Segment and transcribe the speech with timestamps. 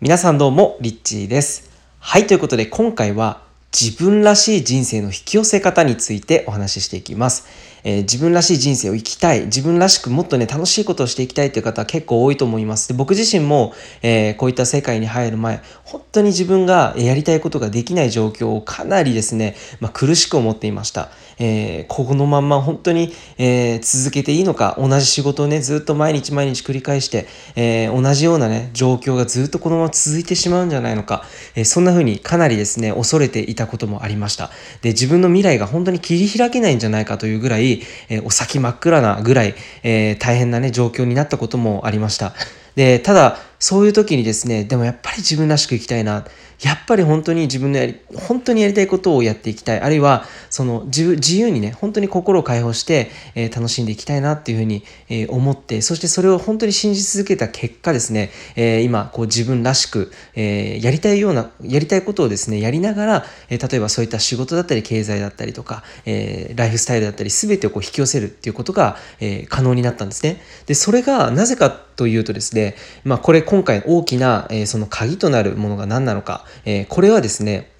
[0.00, 1.70] 皆さんどうも、リッチーです。
[2.00, 3.43] はい、ということで今回は
[3.74, 7.74] 自分らしい人生の引き寄せ方についてお話ししていきます。
[7.84, 12.88] えー、自分らしい人生を生きたい、自分らしくもっとね、楽しいことをしていきたいという方は結構多いと思います。
[12.88, 21.10] で僕自身も、えー、こういった世界に入る前、本当に自分がやりたいことができない状況をかなりですね、まあ、苦しく思っていました。
[21.38, 31.24] えー、このまんま本当に、え続けていいのか、同じ仕事をね、ずっと毎日毎日繰り返して、え同じようなね、状況がずっとこのまま続いてしまうんじゃないのか、
[31.56, 34.50] えそんな風にかなりですね、恐れていたこともありました。
[34.82, 42.34] で、自分の未来が本当に切り開けないんじゃないかというぐらい、えお先真っ暗なぐらい、えー、大変なね、状況になったこともありました。
[42.76, 46.26] で、ただ、そういう時にですね、でもやっぱり自分らしく生きたいな。
[46.60, 49.80] やっぱり本当に自分のやり、本当にやりたいことをやっていきたい。
[49.80, 70.40] あるいは、その自自由にね、本当に心を解放して、えー、楽しんでいきたいなっていうふうに、えー、思って、そしてそれを本当に信じ続けた結果ですね、えー、今、こう自分らしく、えやりたいような、やりたいことをですね、やりながら、え例えばそういった仕事だったり、経済だったりとか、えライフスタイルだったり、全てをこう引き寄せるっていうことが、え可能になったんですね。
[70.66, 77.70] で、それがなぜかというとですね、まあこれ今回大きな、えその鍵となるものが何なのか、えこれはですね、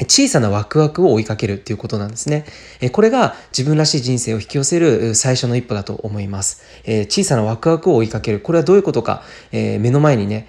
[0.00, 2.44] 小さなワクワクを追いかけるっていうことなんですね。
[2.90, 6.64] これが自分らしい人生を引き寄せる最初の一歩だと思います。
[7.08, 8.40] 小さなワクワクを追いかける。
[8.40, 9.22] これはどういうことか。
[9.52, 10.48] 目の前にね、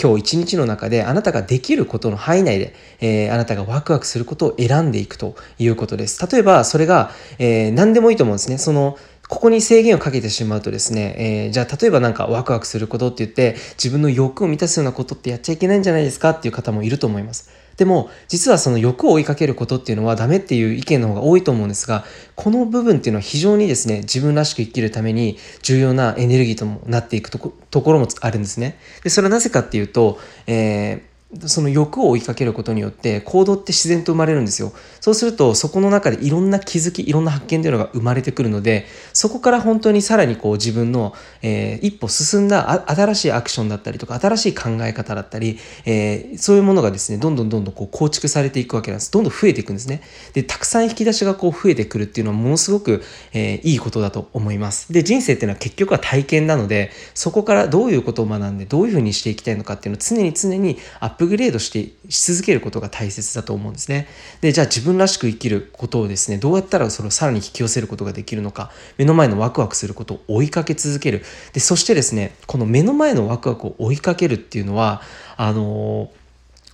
[0.00, 2.60] 今日一日の中であなたができることの範囲内
[3.00, 6.24] であなたがワクワクすることを選んでいくということです。
[6.30, 8.58] 例えばそれが何でもいいと思うんですね。
[8.58, 8.98] その
[9.32, 17.50] ここに制限をかけてしまうとですね、えー、じゃあ例えばなんかワクワクすることって言って自分の欲を満たすようなことってやっちゃいけないんじゃないですかっていう方もいると思います。
[17.78, 22.04] でも実はその欲を追いかけることっていうのはダメっていう意見の方が多いと思うんですが
[22.36, 28.78] この部分っていうのは非常にですね自分らしく生きるために重要なエネルギーともなっていくところもあるんですね。
[29.02, 31.11] でそれはなぜかっていうと、えー
[31.46, 34.72] その欲を追いかけることによって行動って自然と生まれるんですよ。
[35.00, 49.10] そうするとそこの中でいろんな気づきいろんな発見というのが生まれてくるのでそこから本当にさらにこう自分の、えー、一歩進んだ新しいアクションだったりとか新しい考え方だったり、えー、そういうものがですねどんどんどんどんこう構築されていくわけなんです。
[49.10, 50.02] どんどん増えていくんですね。
[50.34, 54.92] でたくさん引き出しがこう増えてくるっていうのはものすごく、えー、いいことだと思います。
[54.92, 64.08] で人生っていうのは結局は体験なのでそこからどういうことを学んでどういうふうにしていきたいのかっていうのを常に常にアッププグレードしてし続けることが大切だと思うんですね。
[64.40, 71.22] で、じゃあ自分らしく生きることをですね、どうやったらそれをさらに引き寄せることができるのか、目の前のワクワクすることを追いかけ続ける。
[71.52, 75.00] で、そしてですね、この目の前のワクワクを追いかけるっていうのは、
[75.36, 76.10] あの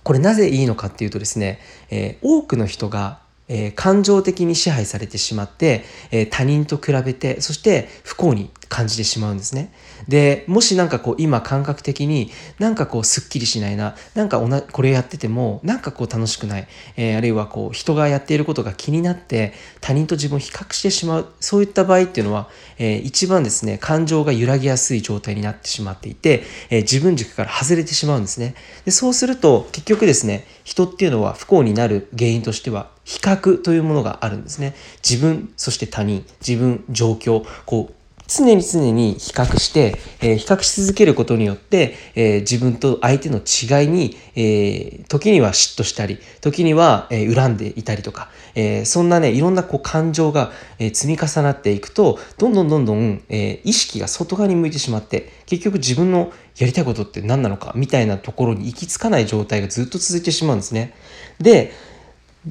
[0.01, 1.59] これなぜいいのかっていうとですね、
[1.91, 9.73] えー、多くの人がえ、感情的に支配されてしまって、え、他人と比べてそして不幸に感じてしまうんですね。
[10.07, 14.39] でもし何かこう今感覚的になんかこうすっきりしないななんか
[14.71, 22.47] これやっててもなんかこう楽しくない、えー、あるいはこう人がやっていることが気になって他人と自分を比較してしまうそういった場合っていうのは、
[22.77, 28.55] えー、一番ですね感情が揺らぎやすい状態になってしまっていて、えー、自分軸から外れてしまうんですね。
[28.85, 34.75] でそうすると結局ですね人っていうのは不幸になる原因としては比較というものがあるんですね。
[35.01, 37.93] 自分、そして他人、自分、状況、こう、
[38.29, 60.93] 常に常に比較して、えー、比較し続けることによって、えー、自分と相手の違いに、えー、時には嫉妬したり、時には、え恨んでいたりとか、えそんなね、いろんなこう感情が、え積み重なっていくと、どんどんどんどん、え意識が外側に向いてしまって、結局自分のやりたいことって何なのかみたいなところに行き着かない状態がずっと続いてしまうんですね。
[61.39, 61.71] で、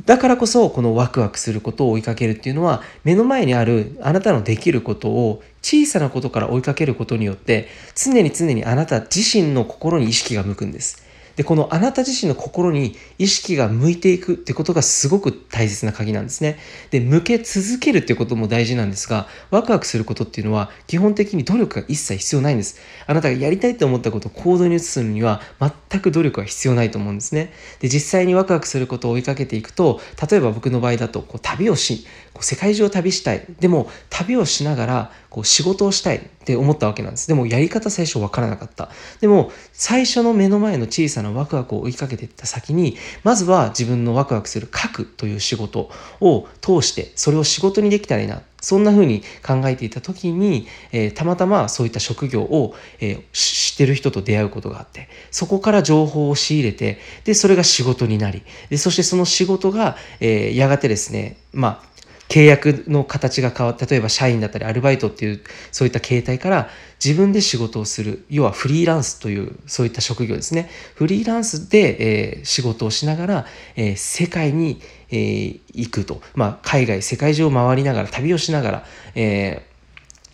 [0.04, 11.06] だからこそこのワクワクすることを追いかけるっていうのは目の前にあるあなたのできることを小さなことから追いかけることによって常に常にあなた自身の心に意識が向くんです。
[11.38, 16.58] で、このあなた自身の心に意識が向いていくってことがすごく大切な鍵なんですね。
[16.90, 22.80] で、向け続けるってことも大事なんですが、ワクワクすることっていうのは基本的に努力が一切必要ないんです。
[23.06, 27.52] あなたがやりたいと思ったことを行動に移すには全く努力は必要ないと思うんですね。
[27.78, 32.04] で、実際にワクワクすることを追いかけていくと、例えば僕の場合だと、こう旅をし、
[32.40, 33.44] 世界中を旅したい。
[33.60, 37.28] でも、旅をしながら、こう仕事をしたいって思ったわけなんです。
[37.28, 38.90] でもやり方最初わからなかった。
[39.20, 45.90] でも最初の目の前の小さなワクワクを追いかけていった先に、まずは自分のワクワクする書くという仕事
[46.20, 48.42] を通して、それを仕事にできたらいいな。
[48.60, 61.97] そんな風に考えていた時に、えー、たまたまそういった職業を、えー、知ってる人と出会うことがあって、そこから情報を仕入れて、で、それが仕事になり、でそしてその仕事が、えー、やがてですね、まあ、
[62.28, 65.40] 契約の形が変わって例えば社員だったりアルバイトっていう
[65.72, 66.68] そういった形態から
[67.02, 70.68] 自分で仕事をする要はフリーランスというそういった職業ですね。
[70.94, 73.46] フリーランスで、えー、仕事をしながら、
[73.76, 74.80] えー、世界に、
[75.10, 78.84] えー、行くと、まあ、海外世界中を回りながら旅をしながら、
[79.14, 79.68] えー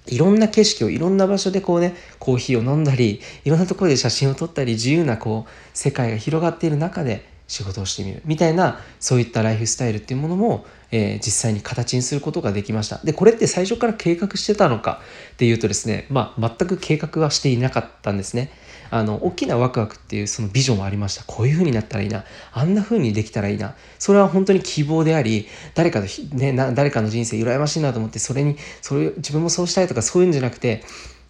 [0.07, 8.23] いろんな景色をいろんな場所でこうねコーヒーを飲んだりいろんなところで写真を撮ったり自由なこう世界が広がっている中で仕事をしてみる。
[8.25, 12.99] みたいなそういったライフスタイルっていうものも、えー、実際に形にすることができました。
[13.05, 15.01] でこれって最初から計画してたのか
[15.33, 18.51] っていうとですねまあ全く計画はしていなかったんですね。
[18.91, 21.25] あの大きなワクワクっていうそのビジョンもありました。
[21.25, 22.25] こういう風になったらいいな。
[22.53, 23.75] あんな風にできたらいいな。
[23.99, 26.07] それは本当に希望であり誰かの、
[26.39, 30.85] ね、誰かの人生羨ましいなと思ってそれにそれ自分もそうしたいとかそういうんじゃなくて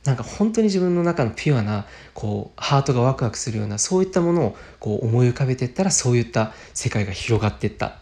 [0.05, 7.97] なんか本当に自分の中のピュアなこうハートがワクワクするようなそういったものをこう思い浮かべていったらそういった世界が広がっていった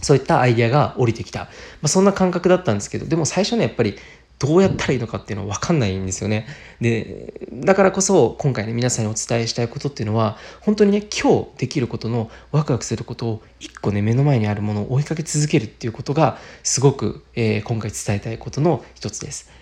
[0.00, 1.48] そういったアイデアが降りてきた、ま
[1.84, 3.96] あ、そんな感覚だったんですけどでも最初ねやっぱり
[4.38, 6.48] どうやったらいいのかっていうのは分かんないんですよね。
[6.80, 19.61] でだからこそ今回ね皆さんにお伝えしたいことっていうのは本当にね今日できることのワクワクすることを一個ね目の前にあるものを追いかけ続けるっていうことがすごく、えー、今回伝えたいことの一つです。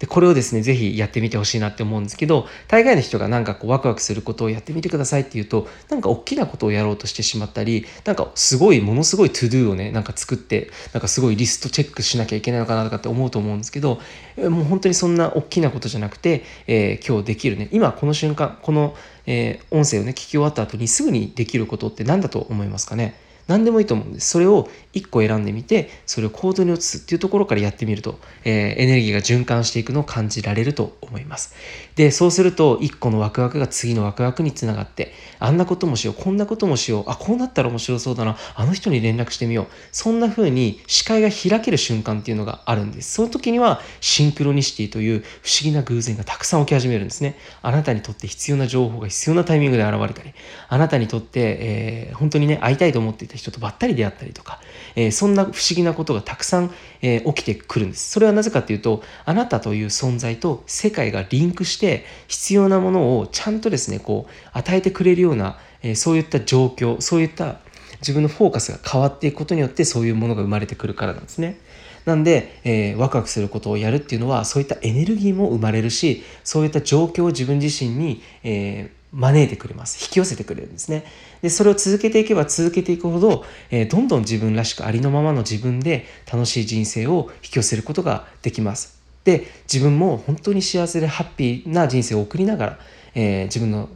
[0.00, 14.00] で、これをですね、ぜひやってみてほしいなって思うんですけど、大概の人がなんかこうワクワクすることをやってみてくださいっていうと、なんか大きなことをやろうとしてしまったり、なんかすごい、ものすごいトゥドゥをね、なんか作って、なんかすごいリストチェックしなきゃいけないのかなとかって思うと思うんですけど、
[14.38, 23.14] もう本当にそんな大きなことじゃなくて、えー、今日できるね、今この瞬間、この、えー、音声をね、聞き終わった後にすぐにできることって何だと思いますかね？
[23.50, 24.28] 何でもいいと思うんです。
[24.30, 31.54] それを1個選んでみて、それを行動に移すっていうところからやってみると、えー、エネルギーが循環していくのを感じられると思います。
[31.96, 39.66] で、そうすると、1個のワクワクが次のワクワクにつながって、あんなこともしよう、こんなこともしよう、あ、こうなったら面白そうだな、あの人に連絡してみよう。
[39.90, 43.14] そんな風に視界が開ける瞬間っていうのがあるんです。
[43.14, 47.36] その時には、シンクロニシティという不思議な偶然がたくさん起き始めるんですね。
[47.62, 50.32] あなたにとって必要な情報が必要なタイミングで現れたり、
[50.68, 54.60] あなたにとって、えー、本当にね、会いたいと思っていた人とばったり出会ったりとか、
[54.94, 56.70] えー、そんな不思議なことがたくさん、
[57.02, 58.10] えー、起きてくるんです。
[58.10, 67.60] それはなぜかっていうと、あなたという存在と世界がリンクして必要なものをちゃんとですね、こう与えてくれるような、えー、そういった状況、そういった
[68.00, 71.58] 自分のフォーカスが変わっていくことによってそういうものが生まれてくるからなんですね。
[72.06, 80.02] なんで、えー、ワクワクすることをやるっていうのはそういったエネルギーも生まれるしそういった状況を自分自身に、えー、招いてくれます。
[80.02, 81.04] 引き寄せてくれるんですね。
[81.42, 89.00] で、それを続けていけば続けていくほど、えー、どんどん自分らしくありのままの自分で楽しい人生を引き寄せることができます。
[89.24, 92.78] で、自分も本当に幸せでハッピーな人生を送りながら、
[93.14, 93.88] えー、自分の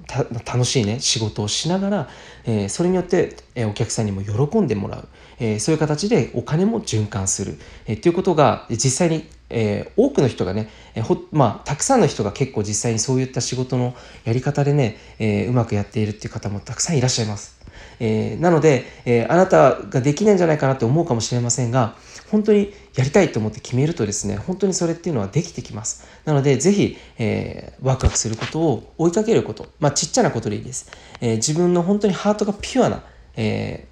[0.45, 2.09] 楽しいね仕事をしながら、
[2.45, 5.09] えー、それによって、え、お客さんにも喜んでもらう、
[5.39, 17.65] えそういう形でお金も循環する、えということが実際にえー、多くの人がね、えー、まあ、たくさんの人が結構実際にそういった仕事のやり方でね、えー、うまくやっているっていう方もたくさんいらっしゃいます。
[18.01, 21.95] えなので、えあなたができないんじゃないかなって思うかもしれませんが、
[22.31, 26.07] 本当にやりたいと思って決めるとですね、本当にそれっていうのはできてきます。
[26.25, 30.91] なので、ぜひ、えワクワクすることを追いかけること、まあ、ちっちゃなことでいいです。
[31.21, 33.03] え自分の本当にハートがピュアな、
[33.37, 33.87] え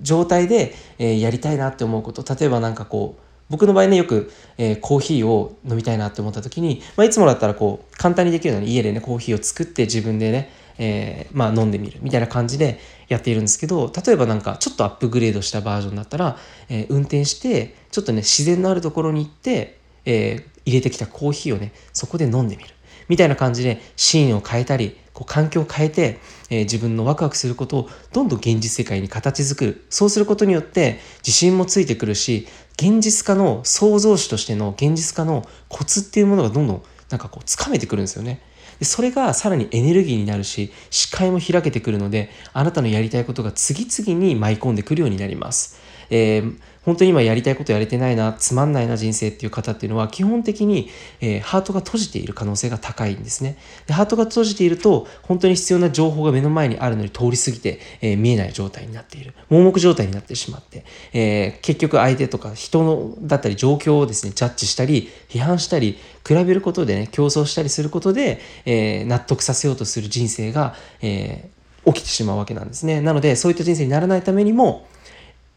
[0.00, 16.38] 状態で、えやりたいなって思うこと、例えばなんかこう、僕の場合ねよく、えー、コーヒーを飲みたいなって思った時に、まあ、いつもだったらこう簡単にできるように家でねコーヒーを作って自分でね、えー、まあ、飲んでみるみたいな感じでやっているんですけど例えばなんかちょっとアップグレードしたバージョンだったら、
[16.68, 22.70] えー、運転してちょっとね自然のあるところに行って、え入れてきたコーヒーをねそこで飲んでみる
[23.08, 26.18] みたいな感じでシーンを変えたりこう環境を変えて、
[26.50, 29.84] えー、自分のワクワクすることをどんどん現実世界に形作る。
[29.88, 38.40] そうすることによって自信もついてくるし現実化の創造主としての現実化のコツっていうものがどんどんなんかこう掴めてくるんですよね。
[38.78, 45.80] でそれがさらにエネルギーになるし視界も開けてくるのであなたのやりたいことが次々に舞い込んでくるようになります。
[46.10, 53.94] えー本当に今やりたいことやれてないな、つまんないな人生っていう方っていうのは基本的に、えー、ハートが閉じている可能性が高いんですねで。
[53.94, 59.34] ハートが閉じていると本当に必要な情報が目の前にあるのに通り過ぎて、えー、見えない状態になっている。
[59.48, 71.50] 盲目状態になってしまって、えー、結局相手とか人のだったり状況をですね、ジャッジしたり、批判したり、比べることでね、競争したりすることで、え納得させようとする人生が、え
[71.86, 73.00] 起きてしまうわけなんですね。
[73.00, 74.86] なので、そういった人生にならないためにも、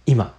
[0.06, 0.36] 今、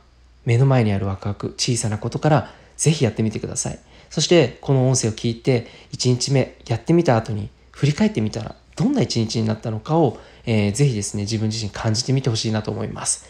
[0.48, 3.78] 目の前にあるワクワク小さなことからぜひやってみてください
[4.08, 13.28] そしてこの音声を聞いて1日目やってみた後に振り返ってみたらどんな一日になったのかを、えー、ぜひですね自分自身感じてみてほしいなと思います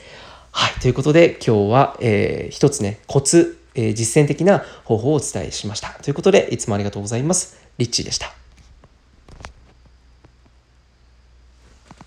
[0.52, 5.90] はいということで今日は、えー、一つねコツえー実践的な方法をお伝えしました。
[6.02, 7.56] ということで、いつもありがとうございます。
[7.78, 8.37] リッチーでした。